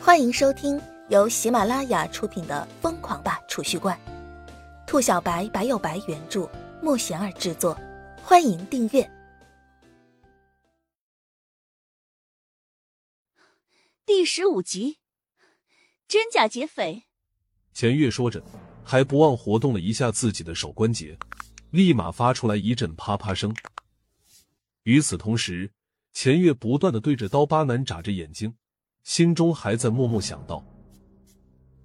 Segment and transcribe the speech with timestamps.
[0.00, 3.98] 欢迎收听由喜马拉雅出品的《疯狂吧储蓄罐》，
[4.86, 6.48] 兔小白白有白原著，
[6.80, 7.78] 莫贤儿制作。
[8.22, 9.10] 欢迎订阅
[14.06, 14.98] 第十五集，
[16.06, 17.04] 真假劫匪。
[17.74, 18.42] 钱月说着，
[18.84, 21.18] 还不忘活动了一下自己的手关节，
[21.70, 23.54] 立马发出来一阵啪啪声。
[24.84, 25.72] 与此同时，
[26.12, 28.56] 钱月不断的对着刀疤男眨着眼睛。
[29.08, 30.62] 心中还在默默想到：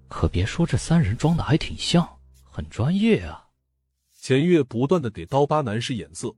[0.10, 2.06] 可别说这三人装的还挺像，
[2.44, 3.48] 很专业啊。
[4.20, 6.36] 钱月不断的给刀疤男使眼色，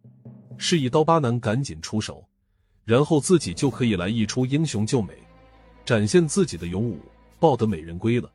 [0.59, 2.23] 示意刀疤男赶紧出手，
[2.83, 5.15] 然后自己就可以来一出英雄救美，
[5.83, 6.99] 展现自己的勇武，
[7.39, 8.31] 抱得美人归了。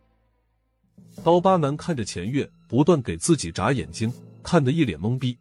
[1.23, 5.39] 刀疤男看着钱月不断给自己眨眼睛，看得一脸懵逼，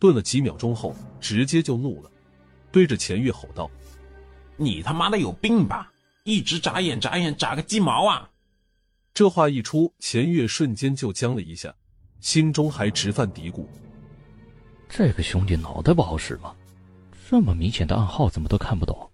[0.00, 2.10] 顿了几秒钟后，直接就怒了，
[2.72, 3.70] 对着钱月吼道
[4.58, 5.88] ：“你他妈的有病吧！”
[6.24, 8.30] 一直眨眼眨眼眨个鸡毛啊！
[9.12, 11.74] 这话一出，钱月瞬间就僵了一下，
[12.20, 13.66] 心中还直犯嘀咕：
[14.88, 16.54] 这个兄弟脑袋不好使吗？
[17.28, 19.10] 这么明显的暗号怎么都看不懂？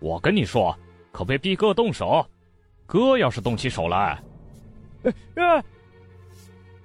[0.00, 0.76] 我跟你说，
[1.12, 2.28] 可别逼哥动手，
[2.84, 4.22] 哥要是动起手来……
[5.04, 5.64] 哎哎！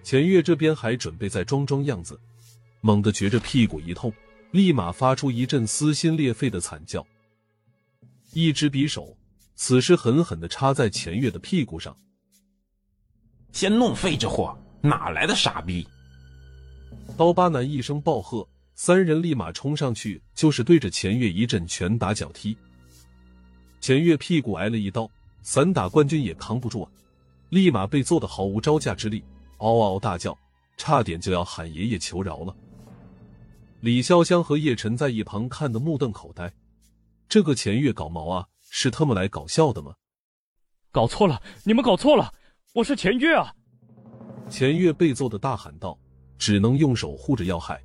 [0.04, 2.18] 钱月这边还准备再装装样子，
[2.80, 4.14] 猛地觉着屁股一痛，
[4.52, 7.06] 立马发出一阵撕心裂肺的惨叫。
[8.34, 9.18] 一支匕首，
[9.56, 11.96] 此时狠狠的插在钱月的屁股上。
[13.52, 15.88] 先弄废这货，哪来的傻逼？
[17.16, 22.56] 刀疤男一声暴喝，三人立马冲上去，就是对着钱月一阵拳打脚踢。
[23.80, 25.10] 钱月屁股挨了一刀，
[25.42, 26.92] 散打冠军也扛不住啊，
[27.50, 29.24] 立马被揍得毫无招架之力，
[29.58, 30.38] 嗷嗷大叫，
[30.76, 32.56] 差点就要喊爷爷求饶了。
[33.80, 36.52] 李潇湘和叶晨在一旁看得目瞪口呆。
[37.30, 38.48] 这个钱月搞毛啊？
[38.70, 39.94] 是他们来搞笑的吗？
[40.92, 42.34] 搞错了，你们搞错了，
[42.74, 43.54] 我是钱月啊！
[44.50, 46.00] 钱月被揍的大喊道，
[46.38, 47.84] 只能用手护着要害。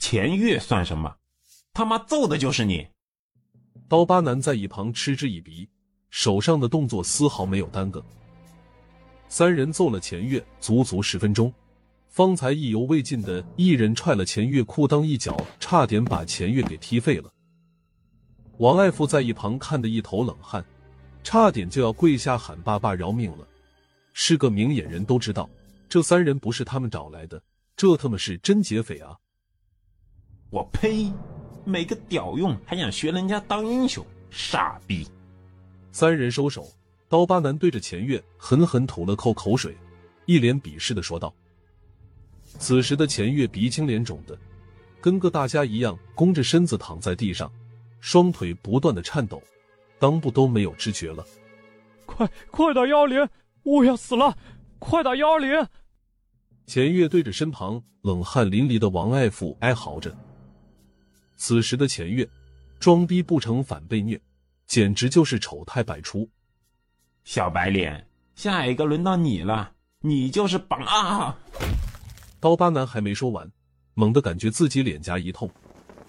[0.00, 1.14] 钱月算什么？
[1.72, 2.84] 他妈揍的就是你！
[3.88, 5.68] 刀疤男在一旁嗤之以鼻，
[6.10, 8.04] 手上的动作丝毫没有耽搁。
[9.28, 11.52] 三人揍了钱月足足十分钟，
[12.08, 17.32] 方才意犹未尽的一人踹了钱月裤裆一脚，差点把钱月给踢废了。
[18.62, 20.64] 王爱富在一旁看得一头冷汗，
[21.24, 23.44] 差点就要跪下喊爸爸饶命了。
[24.12, 25.50] 是个明眼人都知道，
[25.88, 27.42] 这三人不是他们找来的，
[27.74, 29.18] 这他妈是真劫匪啊！
[30.50, 31.12] 我呸！
[31.64, 35.08] 没个屌用，还想学人家当英雄，傻逼！
[35.90, 36.68] 三人收手，
[37.08, 39.76] 刀疤男对着钱月狠狠吐了口口水，
[40.26, 41.34] 一脸鄙视的说道。
[42.60, 44.38] 此时的钱月鼻青脸肿的，
[45.00, 47.50] 跟个大家一样，弓着身子躺在地上。
[48.02, 49.40] 双腿不断的颤抖，
[50.00, 51.24] 裆部都没有知觉了。
[52.04, 53.26] 快快打幺二零！
[53.62, 54.36] 我要死了！
[54.80, 55.64] 快打幺二零！
[56.66, 60.12] 钱月对着身旁冷汗淋漓的王爱富哀嚎着。
[61.36, 62.28] 此时的钱月，
[62.80, 64.20] 装逼不成反被虐，
[64.66, 66.28] 简直就是丑态百出。
[67.22, 68.04] 小白脸，
[68.34, 71.38] 下一个轮到你了，你就是榜啊！
[72.40, 73.48] 刀疤男还没说完，
[73.94, 75.48] 猛地感觉自己脸颊一痛。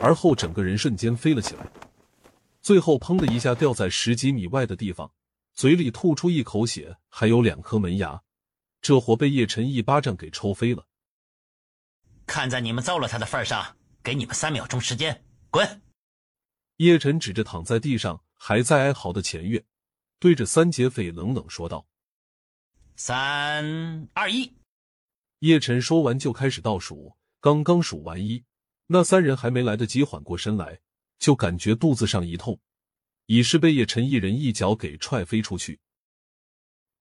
[0.03, 1.65] 而后，整个人瞬间飞了起来，
[2.61, 5.09] 最后砰的一下掉在十几米外的地方，
[5.53, 8.21] 嘴里吐出一口血，还有两颗门牙，
[8.81, 10.85] 这货被叶晨一巴掌给抽飞了。
[12.27, 15.81] 看在你们揍了他的份上，给你们三秒钟时间，滚！
[16.77, 19.63] 叶晨指着躺在地上还在哀嚎的钱月，
[20.19, 21.87] 对着三劫匪冷冷说道
[22.97, 24.53] ：“三二一。”
[25.39, 28.43] 叶晨说完就开始倒数，刚刚数完一。
[28.93, 30.79] 那三人还没来得及缓过身来，
[31.17, 32.59] 就感觉肚子上一痛，
[33.25, 35.79] 已是被叶晨一人一脚给踹飞出去。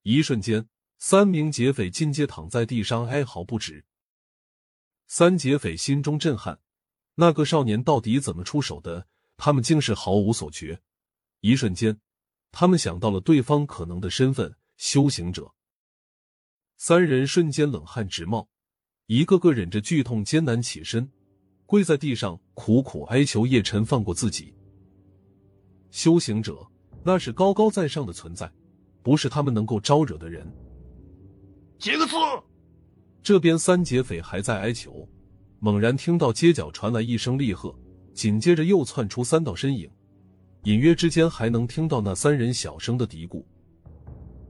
[0.03, 0.67] 一瞬间，
[0.99, 3.85] 三名劫匪尽皆躺在地上哀嚎不止。
[5.07, 6.61] 三劫匪心中震撼，
[7.17, 9.07] 那个少年到底怎么出手的？
[9.37, 10.81] 他们竟是毫无所觉。
[11.41, 12.01] 一瞬间，
[12.53, 15.53] 他们想到了对方可能的身份——修行者。
[16.79, 18.49] 三人瞬间冷汗直冒，
[19.09, 21.13] 一个个忍着剧痛艰难起身。
[21.73, 24.53] 跪在地上，苦苦哀求叶晨放过自己。
[25.91, 26.59] 修行者，
[27.03, 28.53] 那是高高在上的存在，
[29.03, 30.47] 不是他们能够招惹的人。
[31.79, 32.15] 几个字？
[33.23, 35.09] 这边三劫匪还在哀求，
[35.61, 37.75] 猛然听到街角传来一声厉喝，
[38.13, 39.91] 紧接着又窜出三道身影，
[40.65, 43.43] 隐约之间还能听到那三人小声的嘀咕：“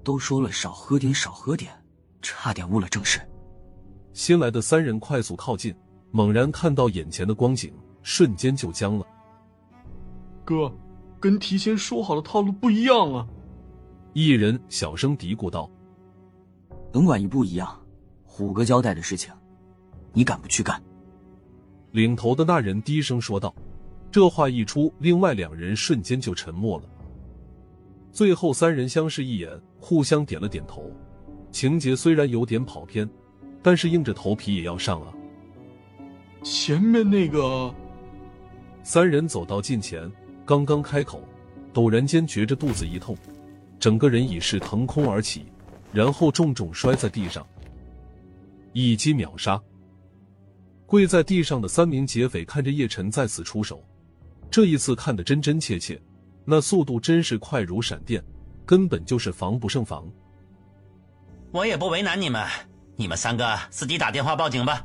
[0.03, 1.73] 都说了少喝点，少喝点，
[2.21, 3.21] 差点误了正事。”
[4.13, 5.73] 新来的三人快速靠近。
[6.13, 7.73] 猛然看到眼前的光景，
[8.03, 9.07] 瞬间就僵了。
[10.45, 10.73] 哥，
[11.19, 13.27] 跟提前说好的套路不一样啊！
[14.13, 15.69] 一人小声嘀咕道
[16.93, 17.81] ：“甭管一不一样，
[18.25, 19.33] 虎哥交代的事情，
[20.13, 20.81] 你敢不去干？”
[21.93, 23.53] 领头的那人低声说道。
[24.11, 26.85] 这话一出，另外两人瞬间就沉默了。
[28.11, 30.91] 最后三人相视一眼，互相点了点头。
[31.51, 33.09] 情节虽然有点跑偏，
[33.63, 35.15] 但是硬着头皮也要上啊。
[36.43, 37.73] 前面那个，
[38.83, 40.11] 三人走到近前，
[40.45, 41.23] 刚刚开口，
[41.73, 43.17] 陡然间觉着肚子一痛，
[43.79, 45.47] 整个人已是腾空而起，
[45.93, 47.47] 然后重重摔在地上，
[48.73, 49.61] 一击秒杀。
[50.85, 53.83] 跪在地上的三名劫匪看着叶晨再次出手。
[54.51, 55.99] 这一次看得真真切切，
[56.45, 58.23] 那速度真是快如闪电，
[58.67, 60.07] 根本就是防不胜防。
[61.53, 62.45] 我也不为难你们，
[62.97, 64.85] 你们三个自己打电话报警吧。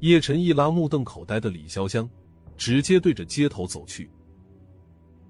[0.00, 2.08] 叶晨一拉目瞪口呆的李潇湘，
[2.56, 4.10] 直接对着街头走去。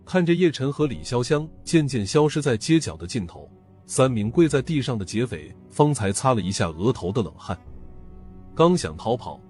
[0.04, 3.48] 看着叶晨和李潇湘渐渐消失在街角的尽头，
[3.86, 7.56] 三名跪在地上的劫匪方才擦了一下额头的冷汗，
[8.54, 9.40] 刚想逃跑，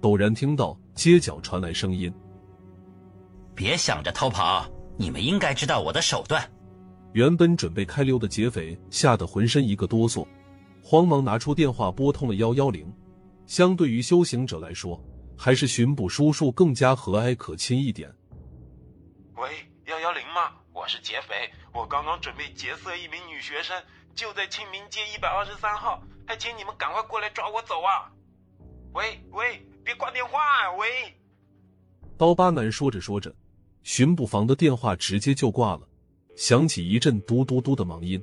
[0.00, 2.12] 陡然听到街角传来声音。
[3.54, 4.68] 别想着逃跑！
[4.96, 6.44] 你们应该知道我的手段。
[7.12, 10.26] 原本准备开溜的劫匪吓得浑身一个哆嗦，
[10.82, 12.92] 慌忙拿出电话拨通了幺幺零。
[13.46, 15.02] 相对于修行者来说，
[15.36, 18.12] 还是巡捕叔叔更加和蔼可亲一点。
[19.36, 19.50] 喂，
[19.86, 20.52] 幺幺零吗？
[20.72, 23.80] 我是劫匪，我刚刚准备劫色一名女学生，
[24.14, 28.10] 就在清明街一百二十三号，还请你们赶快过来抓我走啊！
[28.92, 30.72] 喂喂，别挂电话啊！
[30.72, 30.86] 喂。
[32.16, 33.34] 刀疤男说着说着。
[33.82, 35.86] 巡捕房的电话直接就挂了，
[36.36, 38.22] 响起一阵嘟嘟嘟的忙音。